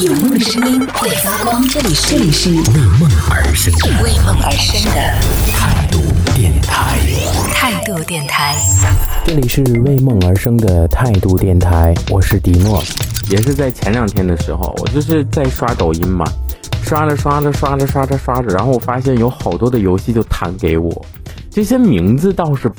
[0.00, 2.56] 有梦的声音会发光，这里是这里是为
[2.98, 5.00] 梦而生的为梦而生的
[5.52, 6.00] 态度
[6.34, 6.98] 电台。
[7.52, 8.56] 态度电台。
[9.26, 12.82] 这里是为梦而生的态度电台，我是迪诺。
[13.28, 16.24] 也是在前两天的时候，我就是在刷抖音嘛，
[16.82, 21.04] 刷着刷着刷着刷着刷着，然后我发现有好多的游戏就弹给我，
[21.50, 22.72] 这些名字倒是。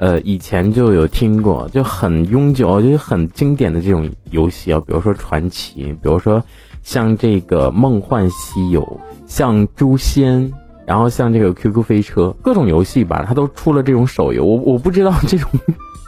[0.00, 6.42] 呃，以前就有听过，就很永久，就是很经典的这种游戏啊，比如说传奇，比如说
[6.82, 10.50] 像这个梦幻西游，像诛仙，
[10.86, 14.42] 然后像这个 QQ 飞车，各种游戏吧，它都出了这种手游。
[14.42, 15.50] 我我不知道这种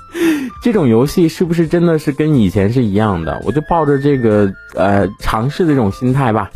[0.64, 6.50] 这种游戏是不是真的是跟以前是一样的，我就抱着这个呃尝试的这种心态吧，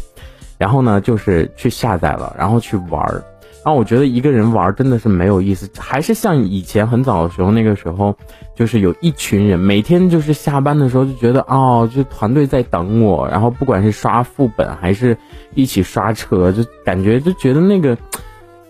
[0.59, 3.23] 然后呢，就是去下载了，然后去玩儿。
[3.65, 8.17] 然后我觉得一个人玩真的是没有意思，还是像以前很早的时候，那个时候
[8.55, 15.19] 就是有一群人，每天就是下班的时候就觉得哦，就团队在等我，然后不管是刷副本还是
[15.55, 17.99] 一起刷车，就感觉就觉得那个，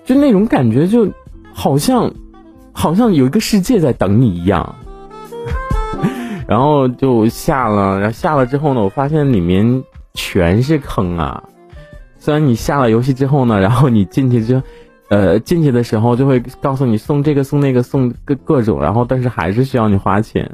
[0.03, 1.06] 就那种感觉就
[1.53, 2.11] 好像
[2.73, 4.77] 好像有一个世界在等你一样。
[6.48, 9.84] 然后就下了，然后下了之后呢，我发现里面
[10.15, 11.45] 全是坑啊。
[12.27, 14.61] 虽然你下了游戏之后呢， 然后你进去之。
[15.09, 20.51] 呃，进去的时候就会告诉你送这个送那个送各各种，然后但是还是需要你花钱，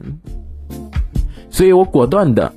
[1.48, 2.53] 所以我果断的，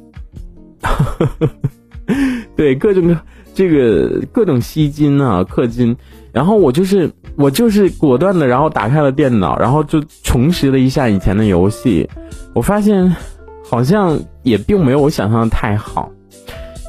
[2.57, 3.15] 对各种
[3.53, 5.95] 这个各种吸金啊氪金，
[6.33, 12.09] 然后我就是我就是果断的，然后打开了电脑，然后就重拾了一下以前的游戏，
[12.53, 13.15] 我发现
[13.63, 16.11] 好像也并没有我想象的太好，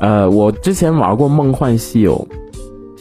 [0.01, 2.27] 呃，我之前玩过梦幻西游。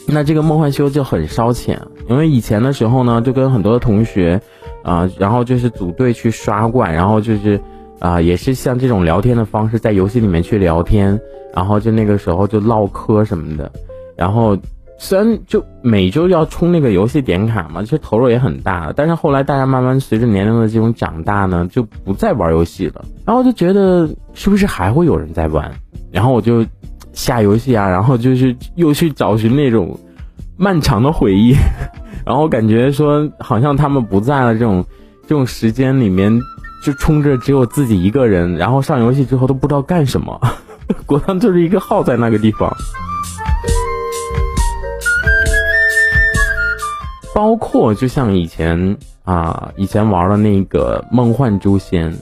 [0.08, 4.40] 那这个梦幻西游就很烧钱，因为以前的时候呢，就跟很多同学，
[4.84, 7.60] 啊，然后就是组队去刷怪，然后就是，
[7.98, 11.20] 啊，也是像这种聊天的方式，在游戏里面去聊天，
[11.52, 13.68] 然后就那个时候就唠嗑什么的，
[14.14, 14.56] 然后
[14.98, 25.70] 虽然就每周要充那个游戏点卡嘛，其实投入也很大，但是后来大家慢慢随着年龄的这种长大呢，就不再玩游戏了，然后就觉得是不是还会有人在玩，
[26.10, 26.64] 然后我就。
[27.12, 29.98] 下游戏啊，然后就是又去找寻那种
[30.58, 31.54] 漫长的回忆，
[32.26, 34.84] 然后感觉说好像他们不在了，这种
[35.22, 36.38] 这种时间里面
[36.84, 40.38] 就冲着只有自己一个人，然后上游戏之后都不知道干什么，
[41.06, 42.70] 果断就是一个耗在那个地方。
[47.36, 52.16] 包括就像以前啊，以前玩的那个梦幻诛仙。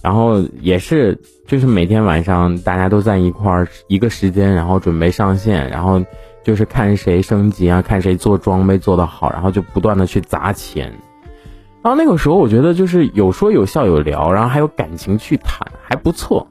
[0.00, 6.02] 然后也是，就是每天晚上大家都在一块儿一个时间，然后准备上线，然后
[6.44, 10.90] 就是看谁升级啊，看谁做装备做得好，然后就不断的去砸钱。
[11.82, 16.46] 然后那个时候我觉得就是有说有笑有聊，然后还有感情去谈，还不错。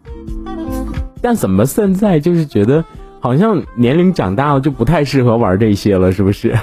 [1.22, 2.84] 但怎么现在就是觉得
[3.20, 6.56] 好像年龄长大了就不太适合玩这些了，是不是？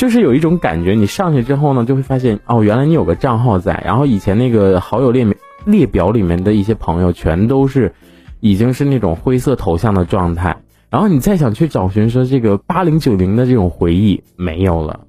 [0.00, 5.26] 就是有一种感觉，你上去之后呢，就会发现哦，原来你有个账号在，然后以前那个好友列。
[5.66, 7.92] 列表里面的一些朋友全都是，
[8.40, 10.56] 已经是那种灰色头像的状态，
[10.88, 15.00] 然后你再想去找寻说这个八零九零的这种回忆没有了，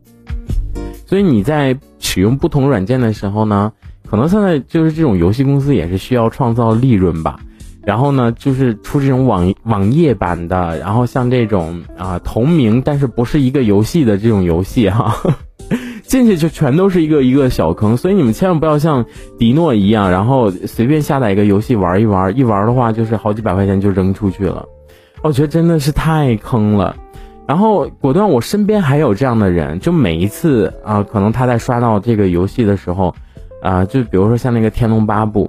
[1.07, 3.71] 所以你在使用不同软件的时候呢，
[4.09, 7.39] 可能现在就是这种游戏公司也是需要创造利润吧，
[7.83, 15.15] 然后呢就是出这种网网页版的，然后像这种啊同名但是不是一个游戏的这种游戏哈。
[16.03, 19.05] 进去就全都是一个一个小坑，所以你们千万不要像
[19.39, 24.65] 迪诺一样，然后随便下载一个游戏玩一玩，一玩的话就是好几百块钱就扔出去了，
[25.21, 26.97] 我觉得真的是太坑了。
[27.47, 33.15] 然后果断，我身边还有这样的人，就每一次啊，可能他在刷到这个游戏的时候，
[33.61, 35.45] 啊，就比如说像那个《天龙八部》，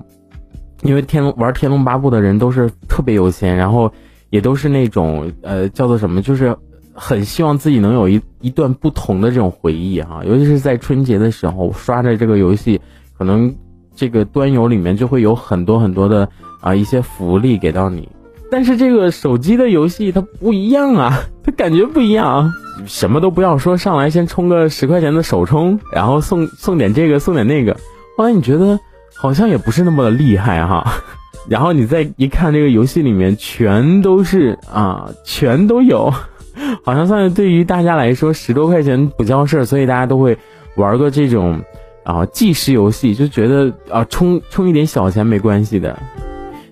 [0.82, 3.92] 因为天龙玩《天龙八部》的人都是特别有钱，然后
[4.30, 6.56] 也都是那种呃叫做什么，就是。
[6.94, 12.82] 很希望自己能有一一段不同的这种回忆哈，尤其是在春节的时候刷着这个游戏，
[13.16, 13.54] 可能
[13.96, 16.28] 这个端游里面就会有很多很多的
[16.60, 18.10] 啊一些福利给到你。
[18.50, 22.52] 但是这个手机的游戏它不一样啊，它感觉不一样，啊
[22.84, 27.78] 什么都不要说，上来先充个十块钱的首充，然后送送点这个送点那个，
[28.18, 28.78] 后来你觉得
[29.22, 30.84] 好像也不是那么的厉害哈，
[31.48, 36.12] 然后你再一看这个游戏里面全都是啊，全都有。
[36.82, 40.36] 好像算是对于大家来说十多块钱不叫事儿，所以大家都会
[40.74, 41.62] 玩个这种
[42.02, 45.96] 啊计时游戏，就觉得啊充充一点小钱没关系的。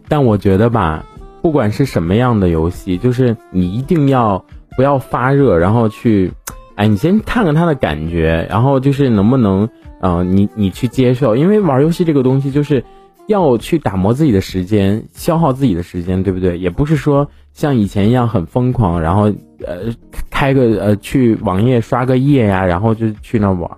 [0.09, 1.05] 但我觉得吧，
[1.41, 4.45] 不管是什么样的游戏，就是你一定要
[4.77, 6.33] 不要发热，然后去，
[6.75, 9.69] 哎，你先看看它的感觉，然后就是能不能
[10.01, 12.83] 啊你你去接受，因为玩游戏这个东西就是。
[13.27, 16.59] 要去打磨自己的时间，消耗自己的时间，对不对？
[16.59, 19.33] 也不是说像以前一样很疯狂，然后
[19.65, 19.95] 呃
[20.31, 23.71] 开个呃去网页刷个页呀，然后就去那玩。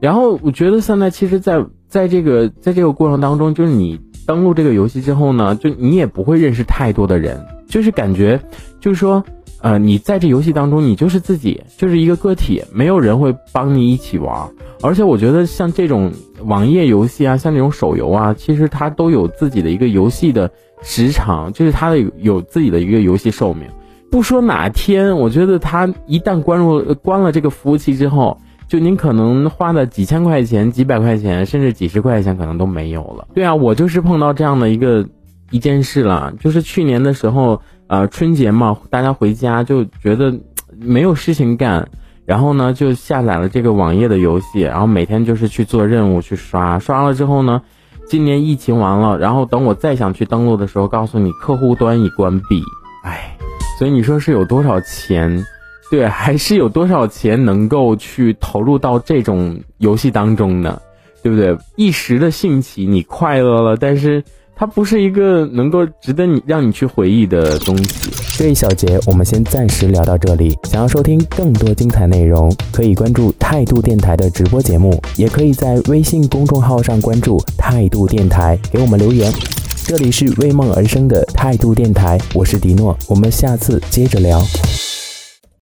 [0.00, 8.40] 然后我觉得现在其实，在在这个在这个过程当中，就是你登录这个游戏之后呢，就你也不会认识太多的人，就是感觉
[8.80, 9.22] 就是说。
[9.60, 14.50] 呃，你在这游戏当中，你就是自己，就是一个个体，没有人会帮你一起玩。
[14.84, 16.12] 而且我觉得像这种
[16.44, 20.50] 网页游戏啊，像这种手游啊，其实它都有自己的一个游戏的
[20.82, 23.66] 时长，就是它的有自己的一个游戏寿命。
[24.10, 28.38] 不说哪天，我觉得它一旦关入关了这个服务器之后，
[28.68, 33.26] 就您可能花的几千块钱、几百块钱，甚至几十块钱，可能都没有了。
[33.34, 35.08] 对啊，我就是碰到这样的一个
[35.50, 37.60] 一件事了，就是去年的时候。
[37.86, 40.34] 呃，春节嘛，大家回家就觉得
[40.80, 41.86] 没有事情干，
[42.26, 47.62] 然后呢，就下载了这个网页的游戏，然后每天就是去做任务去刷，刷了之后呢，
[48.06, 52.62] 今年疫情完了，然后等我再想去登录的时候，告诉你客户端已关闭，
[53.04, 53.36] 哎，
[53.78, 55.44] 所以你说是有多少钱？
[55.90, 60.80] 对，还是有多少钱能够去投入到这种游戏当中呢？
[61.22, 61.56] 对不对？
[61.76, 64.22] 一时的兴起，你快乐了，但是。
[64.56, 68.08] 它不是一个能够值得你让你去回忆的东西。
[68.36, 70.58] 这一小节我们先暂时聊到这里。
[70.64, 79.32] 想要收听更多精彩内容，可以关注态度电台的直播节目，也可以在微信公众号上关注态度电台，给我们留言。
[79.86, 84.44] 这里是为梦而生的态度电台，我是迪诺，我们下次接着聊。